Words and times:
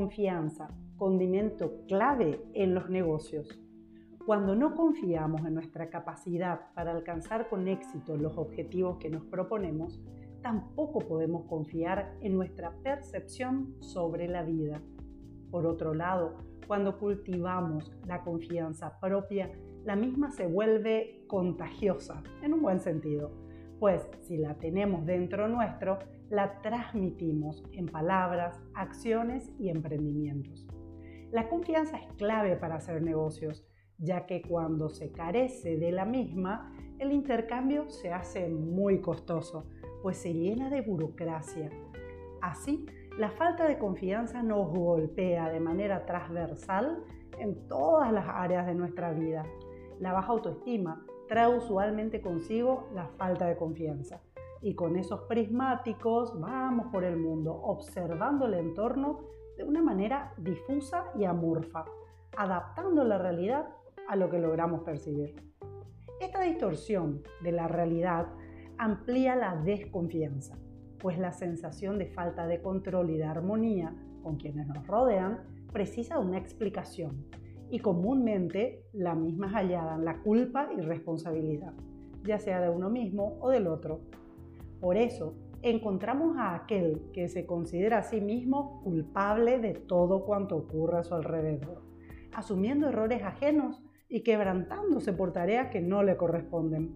confianza, 0.00 0.68
condimento 0.96 1.84
clave 1.86 2.40
en 2.54 2.74
los 2.74 2.88
negocios. 2.88 3.60
Cuando 4.24 4.56
no 4.56 4.74
confiamos 4.74 5.42
en 5.44 5.52
nuestra 5.52 5.90
capacidad 5.90 6.72
para 6.74 6.92
alcanzar 6.92 7.50
con 7.50 7.68
éxito 7.68 8.16
los 8.16 8.38
objetivos 8.38 8.96
que 8.96 9.10
nos 9.10 9.26
proponemos, 9.26 10.00
tampoco 10.40 11.00
podemos 11.00 11.44
confiar 11.44 12.16
en 12.22 12.34
nuestra 12.34 12.72
percepción 12.82 13.74
sobre 13.80 14.26
la 14.26 14.42
vida. 14.42 14.80
Por 15.50 15.66
otro 15.66 15.92
lado, 15.92 16.38
cuando 16.66 16.98
cultivamos 16.98 17.92
la 18.06 18.22
confianza 18.22 18.98
propia, 19.00 19.52
la 19.84 19.96
misma 19.96 20.30
se 20.30 20.46
vuelve 20.46 21.24
contagiosa, 21.26 22.22
en 22.42 22.54
un 22.54 22.62
buen 22.62 22.80
sentido, 22.80 23.32
pues 23.78 24.08
si 24.22 24.38
la 24.38 24.54
tenemos 24.54 25.04
dentro 25.04 25.46
nuestro, 25.46 25.98
la 26.30 26.62
transmitimos 26.62 27.64
en 27.72 27.86
palabras, 27.86 28.62
acciones 28.74 29.50
y 29.58 29.68
emprendimientos. 29.68 30.66
La 31.32 31.48
confianza 31.48 31.98
es 31.98 32.06
clave 32.14 32.56
para 32.56 32.76
hacer 32.76 33.02
negocios, 33.02 33.66
ya 33.98 34.26
que 34.26 34.40
cuando 34.40 34.88
se 34.88 35.12
carece 35.12 35.76
de 35.76 35.92
la 35.92 36.04
misma, 36.04 36.72
el 36.98 37.12
intercambio 37.12 37.88
se 37.90 38.12
hace 38.12 38.48
muy 38.48 39.00
costoso, 39.00 39.66
pues 40.02 40.16
se 40.18 40.32
llena 40.32 40.70
de 40.70 40.82
burocracia. 40.82 41.68
Así, 42.40 42.86
la 43.18 43.30
falta 43.30 43.66
de 43.66 43.78
confianza 43.78 44.42
nos 44.42 44.70
golpea 44.70 45.50
de 45.50 45.60
manera 45.60 46.06
transversal 46.06 47.04
en 47.38 47.66
todas 47.68 48.12
las 48.12 48.26
áreas 48.28 48.66
de 48.66 48.74
nuestra 48.74 49.12
vida. 49.12 49.44
La 49.98 50.12
baja 50.12 50.32
autoestima 50.32 51.04
trae 51.28 51.54
usualmente 51.54 52.20
consigo 52.20 52.88
la 52.94 53.08
falta 53.18 53.46
de 53.46 53.56
confianza. 53.56 54.22
Y 54.62 54.74
con 54.74 54.96
esos 54.96 55.20
prismáticos 55.22 56.38
vamos 56.38 56.86
por 56.92 57.04
el 57.04 57.16
mundo, 57.16 57.54
observando 57.54 58.46
el 58.46 58.54
entorno 58.54 59.20
de 59.56 59.64
una 59.64 59.82
manera 59.82 60.34
difusa 60.36 61.04
y 61.18 61.24
amorfa, 61.24 61.84
adaptando 62.36 63.04
la 63.04 63.18
realidad 63.18 63.68
a 64.08 64.16
lo 64.16 64.28
que 64.28 64.38
logramos 64.38 64.82
percibir. 64.82 65.34
Esta 66.20 66.42
distorsión 66.42 67.22
de 67.42 67.52
la 67.52 67.68
realidad 67.68 68.26
amplía 68.76 69.36
la 69.36 69.56
desconfianza, 69.56 70.58
pues 70.98 71.18
la 71.18 71.32
sensación 71.32 71.98
de 71.98 72.06
falta 72.06 72.46
de 72.46 72.60
control 72.60 73.10
y 73.10 73.16
de 73.16 73.24
armonía 73.24 73.94
con 74.22 74.36
quienes 74.36 74.66
nos 74.68 74.86
rodean 74.86 75.40
precisa 75.72 76.18
de 76.18 76.26
una 76.26 76.38
explicación 76.38 77.26
y 77.70 77.78
comúnmente 77.78 78.84
la 78.92 79.14
misma 79.14 79.46
es 79.46 79.52
hallada 79.52 79.94
en 79.94 80.04
la 80.04 80.18
culpa 80.18 80.68
y 80.76 80.80
responsabilidad, 80.80 81.72
ya 82.24 82.38
sea 82.38 82.60
de 82.60 82.68
uno 82.68 82.90
mismo 82.90 83.38
o 83.40 83.48
del 83.48 83.68
otro. 83.68 84.00
Por 84.80 84.96
eso, 84.96 85.34
encontramos 85.62 86.36
a 86.38 86.54
aquel 86.54 87.02
que 87.12 87.28
se 87.28 87.46
considera 87.46 87.98
a 87.98 88.02
sí 88.02 88.20
mismo 88.20 88.80
culpable 88.82 89.58
de 89.58 89.74
todo 89.74 90.24
cuanto 90.24 90.56
ocurre 90.56 90.98
a 90.98 91.02
su 91.02 91.14
alrededor, 91.14 91.82
asumiendo 92.34 92.88
errores 92.88 93.22
ajenos 93.22 93.82
y 94.08 94.22
quebrantándose 94.22 95.12
por 95.12 95.32
tareas 95.32 95.70
que 95.70 95.80
no 95.80 96.02
le 96.02 96.16
corresponden. 96.16 96.94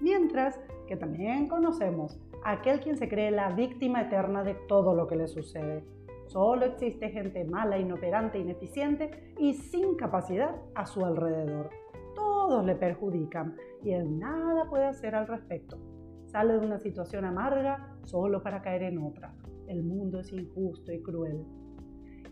Mientras 0.00 0.58
que 0.88 0.96
también 0.96 1.46
conocemos 1.46 2.18
a 2.44 2.52
aquel 2.52 2.80
quien 2.80 2.96
se 2.96 3.08
cree 3.08 3.30
la 3.30 3.50
víctima 3.50 4.02
eterna 4.02 4.42
de 4.42 4.54
todo 4.66 4.94
lo 4.94 5.06
que 5.06 5.16
le 5.16 5.28
sucede. 5.28 5.84
Solo 6.26 6.64
existe 6.66 7.10
gente 7.10 7.44
mala, 7.44 7.78
inoperante, 7.78 8.38
ineficiente 8.38 9.34
y 9.38 9.54
sin 9.54 9.96
capacidad 9.96 10.56
a 10.74 10.86
su 10.86 11.04
alrededor. 11.04 11.70
Todos 12.14 12.64
le 12.64 12.74
perjudican 12.74 13.56
y 13.82 13.90
él 13.92 14.18
nada 14.18 14.68
puede 14.68 14.86
hacer 14.86 15.14
al 15.14 15.26
respecto. 15.26 15.78
Sale 16.30 16.52
de 16.52 16.64
una 16.64 16.78
situación 16.78 17.24
amarga 17.24 17.96
solo 18.04 18.40
para 18.40 18.62
caer 18.62 18.84
en 18.84 18.98
otra. 18.98 19.34
El 19.66 19.82
mundo 19.82 20.20
es 20.20 20.32
injusto 20.32 20.92
y 20.92 21.02
cruel. 21.02 21.44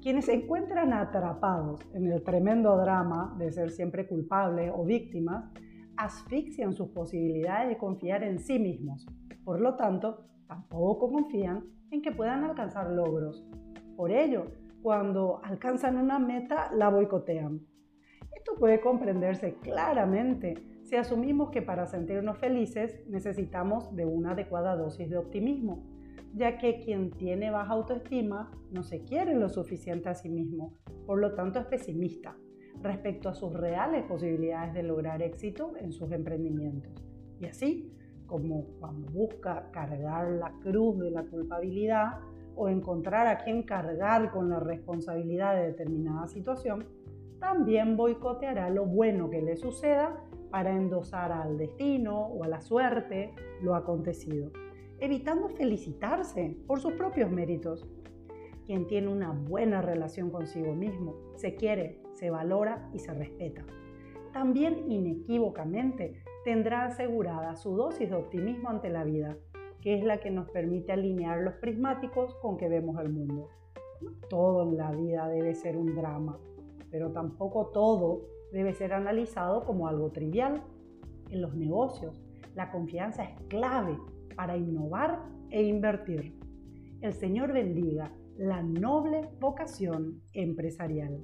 Quienes 0.00 0.26
se 0.26 0.34
encuentran 0.34 0.92
atrapados 0.92 1.80
en 1.94 2.06
el 2.12 2.22
tremendo 2.22 2.76
drama 2.76 3.34
de 3.38 3.50
ser 3.50 3.72
siempre 3.72 4.06
culpables 4.06 4.72
o 4.72 4.84
víctimas, 4.84 5.50
asfixian 5.96 6.74
sus 6.74 6.90
posibilidades 6.90 7.70
de 7.70 7.76
confiar 7.76 8.22
en 8.22 8.38
sí 8.38 8.60
mismos. 8.60 9.04
Por 9.44 9.60
lo 9.60 9.74
tanto, 9.74 10.28
tampoco 10.46 11.10
confían 11.10 11.64
en 11.90 12.00
que 12.00 12.12
puedan 12.12 12.44
alcanzar 12.44 12.90
logros. 12.90 13.44
Por 13.96 14.12
ello, 14.12 14.44
cuando 14.80 15.40
alcanzan 15.42 15.96
una 15.96 16.20
meta, 16.20 16.70
la 16.72 16.88
boicotean. 16.88 17.60
Esto 18.32 18.54
puede 18.60 18.80
comprenderse 18.80 19.54
claramente 19.54 20.54
si 20.88 20.96
asumimos 20.96 21.50
que 21.50 21.60
para 21.60 21.86
sentirnos 21.86 22.38
felices 22.38 23.04
necesitamos 23.08 23.94
de 23.94 24.06
una 24.06 24.32
adecuada 24.32 24.74
dosis 24.74 25.10
de 25.10 25.18
optimismo 25.18 25.84
ya 26.34 26.58
que 26.58 26.80
quien 26.80 27.10
tiene 27.10 27.50
baja 27.50 27.72
autoestima 27.72 28.50
no 28.70 28.82
se 28.82 29.02
quiere 29.02 29.34
lo 29.34 29.48
suficiente 29.48 30.08
a 30.08 30.14
sí 30.14 30.28
mismo, 30.28 30.74
por 31.06 31.18
lo 31.18 31.34
tanto 31.34 31.58
es 31.58 31.66
pesimista 31.66 32.36
respecto 32.82 33.28
a 33.28 33.34
sus 33.34 33.52
reales 33.52 34.04
posibilidades 34.04 34.72
de 34.74 34.82
lograr 34.82 35.22
éxito 35.22 35.72
en 35.80 35.92
sus 35.92 36.12
emprendimientos. 36.12 36.92
Y 37.40 37.46
así, 37.46 37.92
como 38.26 38.66
cuando 38.78 39.10
busca 39.10 39.70
cargar 39.72 40.28
la 40.30 40.52
cruz 40.60 40.98
de 40.98 41.10
la 41.10 41.24
culpabilidad 41.24 42.20
o 42.54 42.68
encontrar 42.68 43.26
a 43.26 43.38
quien 43.38 43.62
cargar 43.62 44.30
con 44.30 44.48
la 44.50 44.60
responsabilidad 44.60 45.56
de 45.56 45.68
determinada 45.68 46.28
situación, 46.28 46.86
también 47.40 47.96
boicoteará 47.96 48.68
lo 48.70 48.84
bueno 48.84 49.30
que 49.30 49.40
le 49.40 49.56
suceda 49.56 50.24
para 50.50 50.74
endosar 50.74 51.32
al 51.32 51.58
destino 51.58 52.26
o 52.26 52.44
a 52.44 52.48
la 52.48 52.60
suerte 52.60 53.34
lo 53.62 53.74
acontecido 53.74 54.50
evitando 55.00 55.48
felicitarse 55.48 56.56
por 56.66 56.80
sus 56.80 56.92
propios 56.94 57.30
méritos. 57.30 57.86
Quien 58.66 58.86
tiene 58.86 59.08
una 59.08 59.30
buena 59.30 59.80
relación 59.80 60.30
consigo 60.30 60.74
mismo, 60.74 61.14
se 61.36 61.54
quiere, 61.54 62.02
se 62.12 62.30
valora 62.30 62.90
y 62.92 62.98
se 62.98 63.14
respeta. 63.14 63.64
También 64.32 64.90
inequívocamente 64.90 66.22
tendrá 66.44 66.84
asegurada 66.84 67.56
su 67.56 67.76
dosis 67.76 68.10
de 68.10 68.16
optimismo 68.16 68.68
ante 68.68 68.90
la 68.90 69.04
vida, 69.04 69.36
que 69.80 69.94
es 69.94 70.04
la 70.04 70.20
que 70.20 70.30
nos 70.30 70.50
permite 70.50 70.92
alinear 70.92 71.40
los 71.40 71.54
prismáticos 71.54 72.34
con 72.36 72.56
que 72.56 72.68
vemos 72.68 73.00
el 73.00 73.10
mundo. 73.10 73.48
No 74.02 74.12
todo 74.28 74.64
en 74.64 74.76
la 74.76 74.90
vida 74.90 75.28
debe 75.28 75.54
ser 75.54 75.76
un 75.76 75.94
drama, 75.94 76.38
pero 76.90 77.10
tampoco 77.10 77.68
todo 77.68 78.26
debe 78.52 78.74
ser 78.74 78.92
analizado 78.92 79.64
como 79.64 79.88
algo 79.88 80.10
trivial. 80.10 80.62
En 81.30 81.42
los 81.42 81.54
negocios, 81.54 82.20
la 82.54 82.70
confianza 82.70 83.24
es 83.24 83.40
clave 83.48 83.96
para 84.34 84.56
innovar 84.56 85.22
e 85.50 85.62
invertir. 85.62 86.34
El 87.00 87.12
Señor 87.12 87.52
bendiga 87.52 88.12
la 88.36 88.62
noble 88.62 89.28
vocación 89.40 90.22
empresarial. 90.32 91.20